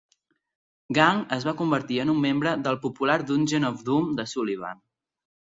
Gang 0.97 1.19
es 1.37 1.45
va 1.49 1.53
convertir 1.59 1.99
en 2.05 2.13
membre 2.23 2.53
del 2.69 2.81
popular 2.87 3.21
"Dungeon 3.33 3.71
of 3.73 3.87
Doom" 3.91 4.11
de 4.23 4.27
Sullivan. 4.33 4.85